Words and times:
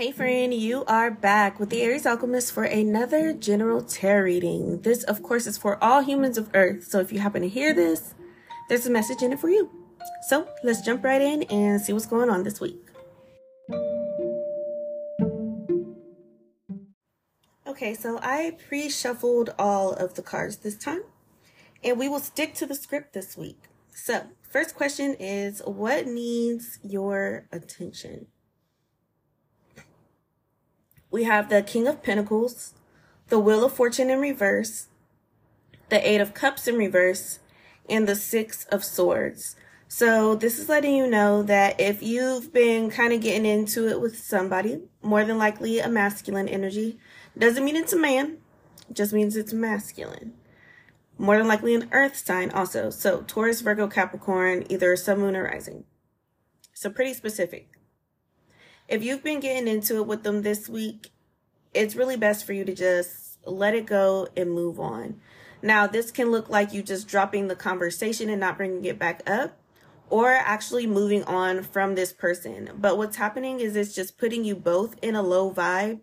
Hey 0.00 0.12
friend, 0.12 0.54
you 0.54 0.82
are 0.86 1.10
back 1.10 1.60
with 1.60 1.68
the 1.68 1.82
Aries 1.82 2.06
Alchemist 2.06 2.52
for 2.52 2.64
another 2.64 3.34
general 3.34 3.82
tarot 3.82 4.22
reading. 4.22 4.80
This, 4.80 5.04
of 5.04 5.22
course, 5.22 5.46
is 5.46 5.58
for 5.58 5.76
all 5.84 6.00
humans 6.00 6.38
of 6.38 6.48
Earth. 6.54 6.84
So 6.84 7.00
if 7.00 7.12
you 7.12 7.18
happen 7.18 7.42
to 7.42 7.48
hear 7.50 7.74
this, 7.74 8.14
there's 8.70 8.86
a 8.86 8.90
message 8.90 9.20
in 9.20 9.34
it 9.34 9.38
for 9.38 9.50
you. 9.50 9.68
So 10.26 10.48
let's 10.64 10.80
jump 10.80 11.04
right 11.04 11.20
in 11.20 11.42
and 11.42 11.82
see 11.82 11.92
what's 11.92 12.06
going 12.06 12.30
on 12.30 12.44
this 12.44 12.62
week. 12.62 12.82
Okay, 17.66 17.92
so 17.92 18.18
I 18.22 18.56
pre-shuffled 18.68 19.50
all 19.58 19.92
of 19.92 20.14
the 20.14 20.22
cards 20.22 20.56
this 20.56 20.78
time, 20.78 21.02
and 21.84 21.98
we 21.98 22.08
will 22.08 22.20
stick 22.20 22.54
to 22.54 22.64
the 22.64 22.74
script 22.74 23.12
this 23.12 23.36
week. 23.36 23.64
So, 23.94 24.28
first 24.48 24.74
question 24.74 25.14
is 25.20 25.60
what 25.66 26.06
needs 26.06 26.78
your 26.82 27.48
attention? 27.52 28.28
We 31.10 31.24
have 31.24 31.48
the 31.48 31.62
King 31.62 31.88
of 31.88 32.02
Pentacles, 32.02 32.74
the 33.28 33.38
Wheel 33.38 33.64
of 33.64 33.72
Fortune 33.72 34.10
in 34.10 34.20
reverse, 34.20 34.88
the 35.88 36.08
Eight 36.08 36.20
of 36.20 36.34
Cups 36.34 36.68
in 36.68 36.76
reverse, 36.76 37.40
and 37.88 38.06
the 38.06 38.14
Six 38.14 38.64
of 38.66 38.84
Swords. 38.84 39.56
So 39.88 40.36
this 40.36 40.58
is 40.60 40.68
letting 40.68 40.94
you 40.94 41.08
know 41.08 41.42
that 41.42 41.80
if 41.80 42.00
you've 42.00 42.52
been 42.52 42.90
kind 42.90 43.12
of 43.12 43.20
getting 43.20 43.44
into 43.44 43.88
it 43.88 44.00
with 44.00 44.16
somebody, 44.16 44.82
more 45.02 45.24
than 45.24 45.36
likely 45.36 45.80
a 45.80 45.88
masculine 45.88 46.48
energy, 46.48 46.98
doesn't 47.36 47.64
mean 47.64 47.74
it's 47.74 47.92
a 47.92 47.98
man, 47.98 48.38
just 48.92 49.12
means 49.12 49.36
it's 49.36 49.52
masculine. 49.52 50.34
More 51.18 51.38
than 51.38 51.48
likely 51.48 51.74
an 51.74 51.88
earth 51.90 52.16
sign 52.16 52.50
also. 52.50 52.90
So 52.90 53.22
Taurus, 53.26 53.62
Virgo, 53.62 53.88
Capricorn, 53.88 54.64
either 54.68 54.94
sun, 54.94 55.18
moon, 55.18 55.36
or 55.36 55.44
rising. 55.44 55.84
So 56.72 56.88
pretty 56.88 57.12
specific 57.12 57.68
if 58.90 59.04
you've 59.04 59.22
been 59.22 59.38
getting 59.38 59.68
into 59.68 59.96
it 59.98 60.06
with 60.06 60.24
them 60.24 60.42
this 60.42 60.68
week, 60.68 61.12
it's 61.72 61.94
really 61.94 62.16
best 62.16 62.44
for 62.44 62.52
you 62.52 62.64
to 62.64 62.74
just 62.74 63.38
let 63.46 63.72
it 63.72 63.86
go 63.86 64.28
and 64.36 64.50
move 64.50 64.80
on. 64.80 65.20
Now, 65.62 65.86
this 65.86 66.10
can 66.10 66.30
look 66.32 66.48
like 66.48 66.72
you 66.72 66.82
just 66.82 67.06
dropping 67.06 67.46
the 67.46 67.54
conversation 67.54 68.28
and 68.28 68.40
not 68.40 68.56
bringing 68.56 68.84
it 68.84 68.98
back 68.98 69.22
up 69.30 69.56
or 70.08 70.32
actually 70.32 70.88
moving 70.88 71.22
on 71.24 71.62
from 71.62 71.94
this 71.94 72.12
person. 72.12 72.70
But 72.76 72.98
what's 72.98 73.16
happening 73.16 73.60
is 73.60 73.76
it's 73.76 73.94
just 73.94 74.18
putting 74.18 74.44
you 74.44 74.56
both 74.56 74.96
in 75.00 75.14
a 75.14 75.22
low 75.22 75.52
vibe 75.52 76.00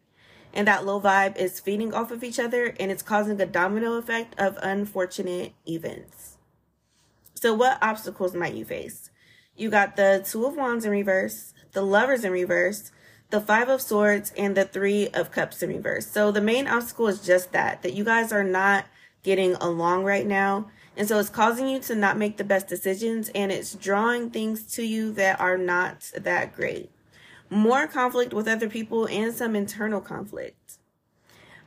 and 0.54 0.66
that 0.66 0.86
low 0.86 1.02
vibe 1.02 1.36
is 1.36 1.60
feeding 1.60 1.94
off 1.94 2.12
of 2.12 2.24
each 2.24 2.40
other 2.40 2.74
and 2.80 2.90
it's 2.90 3.04
causing 3.04 3.42
a 3.42 3.46
domino 3.46 3.96
effect 3.96 4.40
of 4.40 4.58
unfortunate 4.62 5.54
events. 5.68 6.38
So 7.34 7.54
what 7.54 7.80
obstacles 7.82 8.34
might 8.34 8.54
you 8.54 8.64
face? 8.64 9.10
You 9.58 9.70
got 9.70 9.98
the 9.98 10.24
two 10.26 10.46
of 10.46 10.56
wands 10.56 10.86
in 10.86 10.92
reverse, 10.92 11.54
the 11.78 11.84
lovers 11.84 12.24
in 12.24 12.32
reverse, 12.32 12.92
the 13.30 13.40
five 13.40 13.70
of 13.70 13.84
swords, 13.84 14.34
and 14.36 14.58
the 14.58 14.66
three 14.66 15.10
of 15.10 15.30
cups 15.30 15.62
in 15.62 15.70
reverse. 15.70 16.08
So 16.08 16.32
the 16.32 16.42
main 16.42 16.66
obstacle 16.66 17.08
is 17.08 17.24
just 17.24 17.52
that, 17.52 17.84
that 17.84 17.94
you 17.94 18.04
guys 18.04 18.32
are 18.32 18.44
not 18.44 18.86
getting 19.22 19.54
along 19.58 20.04
right 20.04 20.26
now. 20.26 20.72
And 20.96 21.08
so 21.08 21.20
it's 21.20 21.30
causing 21.30 21.68
you 21.68 21.80
to 21.82 21.94
not 21.94 22.18
make 22.18 22.38
the 22.38 22.44
best 22.44 22.68
decisions 22.68 23.30
and 23.36 23.52
it's 23.52 23.76
drawing 23.76 24.32
things 24.32 24.66
to 24.74 24.82
you 24.82 25.12
that 25.14 25.40
are 25.40 25.56
not 25.56 26.12
that 26.16 26.56
great. 26.56 26.90
More 27.52 27.86
conflict 27.86 28.34
with 28.34 28.48
other 28.48 28.70
people 28.70 29.06
and 29.06 29.32
some 29.32 29.56
internal 29.56 30.02
conflict. 30.02 30.80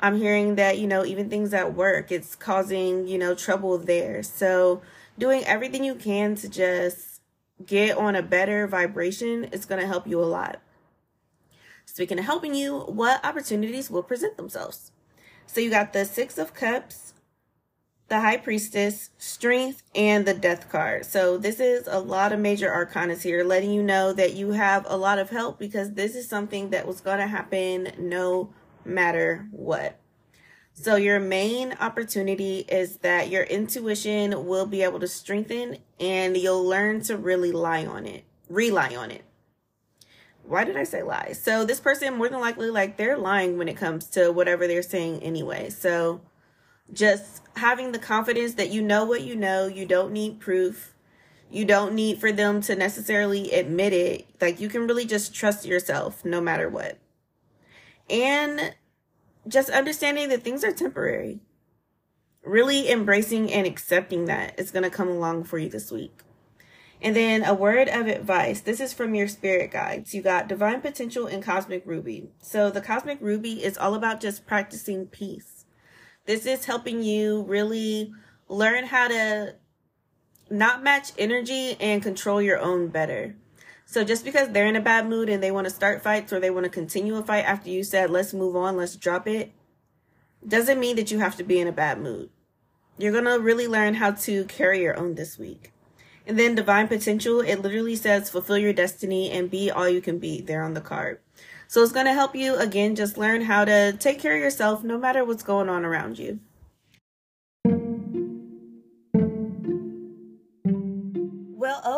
I'm 0.00 0.18
hearing 0.18 0.56
that, 0.56 0.78
you 0.78 0.88
know, 0.88 1.04
even 1.04 1.30
things 1.30 1.54
at 1.54 1.74
work, 1.74 2.10
it's 2.10 2.34
causing, 2.34 3.06
you 3.06 3.16
know, 3.16 3.36
trouble 3.36 3.78
there. 3.78 4.24
So 4.24 4.82
doing 5.16 5.44
everything 5.44 5.84
you 5.84 5.94
can 5.94 6.34
to 6.34 6.48
just 6.48 7.19
get 7.64 7.96
on 7.96 8.16
a 8.16 8.22
better 8.22 8.66
vibration, 8.66 9.48
it's 9.52 9.64
going 9.64 9.80
to 9.80 9.86
help 9.86 10.06
you 10.06 10.20
a 10.20 10.24
lot. 10.24 10.60
Speaking 11.84 12.18
of 12.18 12.24
helping 12.24 12.54
you, 12.54 12.80
what 12.80 13.24
opportunities 13.24 13.90
will 13.90 14.02
present 14.02 14.36
themselves? 14.36 14.92
So 15.46 15.60
you 15.60 15.70
got 15.70 15.92
the 15.92 16.04
Six 16.04 16.38
of 16.38 16.54
Cups, 16.54 17.14
the 18.08 18.20
High 18.20 18.38
Priestess, 18.38 19.10
Strength, 19.18 19.82
and 19.94 20.26
the 20.26 20.34
Death 20.34 20.68
card. 20.68 21.06
So 21.06 21.38
this 21.38 21.60
is 21.60 21.86
a 21.86 22.00
lot 22.00 22.32
of 22.32 22.40
major 22.40 22.68
arcanas 22.68 23.22
here, 23.22 23.44
letting 23.44 23.70
you 23.70 23.82
know 23.82 24.12
that 24.12 24.34
you 24.34 24.50
have 24.52 24.84
a 24.88 24.96
lot 24.96 25.18
of 25.18 25.30
help 25.30 25.58
because 25.58 25.92
this 25.92 26.14
is 26.14 26.28
something 26.28 26.70
that 26.70 26.86
was 26.86 27.00
going 27.00 27.18
to 27.18 27.26
happen 27.26 27.92
no 27.98 28.52
matter 28.84 29.48
what. 29.52 29.99
So 30.72 30.96
your 30.96 31.20
main 31.20 31.74
opportunity 31.80 32.60
is 32.60 32.98
that 32.98 33.28
your 33.28 33.42
intuition 33.42 34.46
will 34.46 34.66
be 34.66 34.82
able 34.82 35.00
to 35.00 35.08
strengthen 35.08 35.78
and 35.98 36.36
you'll 36.36 36.64
learn 36.64 37.02
to 37.02 37.16
really 37.16 37.52
lie 37.52 37.84
on 37.84 38.06
it, 38.06 38.24
rely 38.48 38.94
on 38.94 39.10
it. 39.10 39.24
Why 40.42 40.64
did 40.64 40.76
I 40.76 40.84
say 40.84 41.02
lie? 41.02 41.32
So 41.32 41.64
this 41.64 41.80
person 41.80 42.16
more 42.16 42.28
than 42.28 42.40
likely 42.40 42.70
like 42.70 42.96
they're 42.96 43.18
lying 43.18 43.58
when 43.58 43.68
it 43.68 43.76
comes 43.76 44.06
to 44.10 44.32
whatever 44.32 44.66
they're 44.66 44.82
saying 44.82 45.22
anyway. 45.22 45.70
So 45.70 46.22
just 46.92 47.42
having 47.56 47.92
the 47.92 47.98
confidence 47.98 48.54
that 48.54 48.70
you 48.70 48.82
know 48.82 49.04
what 49.04 49.22
you 49.22 49.36
know, 49.36 49.66
you 49.66 49.86
don't 49.86 50.12
need 50.12 50.40
proof. 50.40 50.94
You 51.50 51.64
don't 51.64 51.94
need 51.94 52.20
for 52.20 52.32
them 52.32 52.60
to 52.62 52.74
necessarily 52.74 53.52
admit 53.52 53.92
it. 53.92 54.26
Like 54.40 54.60
you 54.60 54.68
can 54.68 54.86
really 54.86 55.04
just 55.04 55.34
trust 55.34 55.66
yourself 55.66 56.24
no 56.24 56.40
matter 56.40 56.68
what. 56.68 56.98
And 58.08 58.74
just 59.50 59.70
understanding 59.70 60.28
that 60.30 60.42
things 60.42 60.64
are 60.64 60.72
temporary. 60.72 61.40
Really 62.42 62.90
embracing 62.90 63.52
and 63.52 63.66
accepting 63.66 64.24
that 64.26 64.58
is 64.58 64.70
going 64.70 64.84
to 64.84 64.90
come 64.90 65.08
along 65.08 65.44
for 65.44 65.58
you 65.58 65.68
this 65.68 65.90
week. 65.90 66.22
And 67.02 67.16
then 67.16 67.44
a 67.44 67.54
word 67.54 67.88
of 67.88 68.06
advice. 68.06 68.60
This 68.60 68.80
is 68.80 68.92
from 68.92 69.14
your 69.14 69.28
spirit 69.28 69.70
guides. 69.70 70.14
You 70.14 70.22
got 70.22 70.48
divine 70.48 70.80
potential 70.80 71.26
and 71.26 71.42
cosmic 71.42 71.82
ruby. 71.86 72.30
So 72.40 72.70
the 72.70 72.80
cosmic 72.80 73.18
ruby 73.20 73.64
is 73.64 73.78
all 73.78 73.94
about 73.94 74.20
just 74.20 74.46
practicing 74.46 75.06
peace. 75.06 75.64
This 76.26 76.44
is 76.44 76.66
helping 76.66 77.02
you 77.02 77.42
really 77.42 78.12
learn 78.48 78.84
how 78.84 79.08
to 79.08 79.56
not 80.50 80.82
match 80.82 81.12
energy 81.16 81.76
and 81.80 82.02
control 82.02 82.42
your 82.42 82.58
own 82.58 82.88
better. 82.88 83.36
So 83.90 84.04
just 84.04 84.24
because 84.24 84.50
they're 84.50 84.68
in 84.68 84.76
a 84.76 84.80
bad 84.80 85.08
mood 85.08 85.28
and 85.28 85.42
they 85.42 85.50
want 85.50 85.64
to 85.64 85.74
start 85.74 86.00
fights 86.00 86.32
or 86.32 86.38
they 86.38 86.48
want 86.48 86.62
to 86.62 86.70
continue 86.70 87.16
a 87.16 87.24
fight 87.24 87.44
after 87.44 87.70
you 87.70 87.82
said, 87.82 88.08
let's 88.08 88.32
move 88.32 88.54
on, 88.54 88.76
let's 88.76 88.94
drop 88.94 89.26
it, 89.26 89.50
doesn't 90.46 90.78
mean 90.78 90.94
that 90.94 91.10
you 91.10 91.18
have 91.18 91.34
to 91.38 91.42
be 91.42 91.58
in 91.58 91.66
a 91.66 91.72
bad 91.72 92.00
mood. 92.00 92.30
You're 92.98 93.10
going 93.10 93.24
to 93.24 93.40
really 93.40 93.66
learn 93.66 93.94
how 93.94 94.12
to 94.12 94.44
carry 94.44 94.82
your 94.82 94.96
own 94.96 95.16
this 95.16 95.40
week. 95.40 95.72
And 96.24 96.38
then 96.38 96.54
divine 96.54 96.86
potential, 96.86 97.40
it 97.40 97.62
literally 97.62 97.96
says 97.96 98.30
fulfill 98.30 98.58
your 98.58 98.72
destiny 98.72 99.28
and 99.32 99.50
be 99.50 99.72
all 99.72 99.88
you 99.88 100.00
can 100.00 100.20
be 100.20 100.40
there 100.40 100.62
on 100.62 100.74
the 100.74 100.80
card. 100.80 101.18
So 101.66 101.82
it's 101.82 101.90
going 101.90 102.06
to 102.06 102.12
help 102.12 102.36
you 102.36 102.54
again 102.54 102.94
just 102.94 103.18
learn 103.18 103.40
how 103.40 103.64
to 103.64 103.92
take 103.94 104.20
care 104.20 104.36
of 104.36 104.40
yourself 104.40 104.84
no 104.84 104.98
matter 104.98 105.24
what's 105.24 105.42
going 105.42 105.68
on 105.68 105.84
around 105.84 106.16
you. 106.16 106.38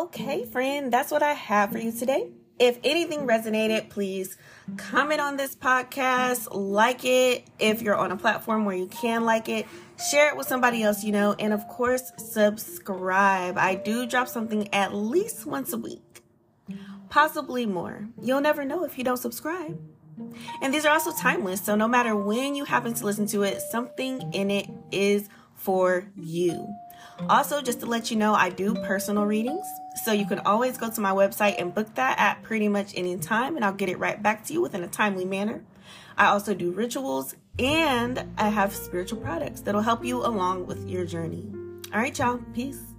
Okay, 0.03 0.43
friend, 0.45 0.91
that's 0.91 1.11
what 1.11 1.23
I 1.23 1.31
have 1.33 1.71
for 1.71 1.77
you 1.77 1.91
today. 1.91 2.29
If 2.59 2.77
anything 2.83 3.21
resonated, 3.21 3.89
please 3.89 4.37
comment 4.75 5.21
on 5.21 5.37
this 5.37 5.55
podcast, 5.55 6.49
like 6.51 7.05
it 7.05 7.45
if 7.57 7.81
you're 7.81 7.95
on 7.95 8.11
a 8.11 8.17
platform 8.17 8.65
where 8.65 8.75
you 8.75 8.87
can 8.87 9.23
like 9.23 9.47
it, 9.47 9.65
share 10.11 10.29
it 10.29 10.37
with 10.37 10.47
somebody 10.47 10.83
else 10.83 11.03
you 11.03 11.13
know, 11.13 11.35
and 11.39 11.53
of 11.53 11.67
course, 11.69 12.11
subscribe. 12.17 13.57
I 13.57 13.75
do 13.75 14.05
drop 14.05 14.27
something 14.27 14.71
at 14.73 14.93
least 14.93 15.45
once 15.45 15.71
a 15.71 15.77
week, 15.77 16.21
possibly 17.09 17.65
more. 17.65 18.07
You'll 18.21 18.41
never 18.41 18.65
know 18.65 18.83
if 18.83 18.97
you 18.97 19.05
don't 19.05 19.17
subscribe. 19.17 19.79
And 20.61 20.73
these 20.73 20.85
are 20.85 20.93
also 20.93 21.11
timeless, 21.13 21.61
so 21.61 21.75
no 21.75 21.87
matter 21.87 22.15
when 22.15 22.55
you 22.55 22.65
happen 22.65 22.93
to 22.93 23.05
listen 23.05 23.25
to 23.27 23.43
it, 23.43 23.61
something 23.61 24.33
in 24.33 24.51
it 24.51 24.69
is 24.91 25.29
for 25.55 26.05
you. 26.15 26.67
Also, 27.29 27.61
just 27.61 27.79
to 27.79 27.85
let 27.85 28.11
you 28.11 28.17
know, 28.17 28.33
I 28.33 28.49
do 28.49 28.75
personal 28.75 29.25
readings. 29.25 29.65
So 30.03 30.11
you 30.11 30.25
can 30.25 30.39
always 30.39 30.77
go 30.77 30.89
to 30.89 30.99
my 30.99 31.11
website 31.11 31.61
and 31.61 31.73
book 31.73 31.95
that 31.95 32.19
at 32.19 32.43
pretty 32.43 32.67
much 32.67 32.93
any 32.93 33.17
time, 33.17 33.55
and 33.55 33.63
I'll 33.63 33.71
get 33.71 33.87
it 33.87 33.97
right 33.97 34.21
back 34.21 34.43
to 34.45 34.53
you 34.53 34.59
within 34.59 34.83
a 34.83 34.87
timely 34.87 35.23
manner. 35.23 35.63
I 36.17 36.25
also 36.25 36.53
do 36.53 36.71
rituals 36.71 37.35
and 37.57 38.33
I 38.37 38.49
have 38.49 38.75
spiritual 38.75 39.21
products 39.21 39.61
that'll 39.61 39.81
help 39.81 40.03
you 40.03 40.25
along 40.25 40.65
with 40.67 40.89
your 40.89 41.05
journey. 41.05 41.49
All 41.93 41.99
right, 41.99 42.17
y'all. 42.17 42.41
Peace. 42.53 42.92